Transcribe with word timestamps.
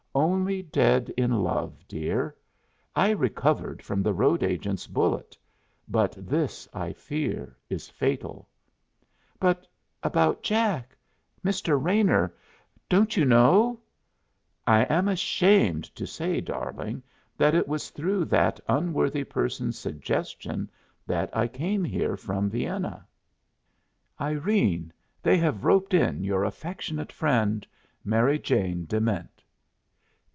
"Only 0.13 0.61
dead 0.61 1.07
in 1.15 1.31
love, 1.41 1.87
dear. 1.87 2.35
I 2.97 3.11
recovered 3.11 3.81
from 3.81 4.03
the 4.03 4.11
road 4.13 4.43
agent's 4.43 4.85
bullet, 4.85 5.37
but 5.87 6.13
this, 6.17 6.67
I 6.73 6.91
fear, 6.91 7.55
is 7.69 7.87
fatal." 7.87 8.49
"But 9.39 9.65
about 10.03 10.43
Jack 10.43 10.97
Mr. 11.45 11.81
Raynor? 11.81 12.33
Don't 12.89 13.15
you 13.15 13.23
know" 13.23 13.79
"I 14.77 14.81
am 14.83 15.07
ashamed 15.07 15.85
to 15.95 16.05
say, 16.05 16.41
darling, 16.41 17.01
that 17.37 17.55
it 17.55 17.67
was 17.69 17.89
through 17.89 18.25
that 18.25 18.59
unworthy 18.67 19.23
person's 19.23 19.79
suggestion 19.79 20.69
that 21.07 21.29
I 21.35 21.47
came 21.47 21.85
here 21.85 22.17
from 22.17 22.49
Vienna." 22.49 23.07
Irene, 24.19 24.91
they 25.23 25.37
have 25.37 25.63
roped 25.63 25.93
in 25.93 26.21
your 26.25 26.43
affectionate 26.43 27.13
friend, 27.13 27.65
MARY 28.03 28.39
JANE 28.39 28.83
DEMENT. 28.87 29.29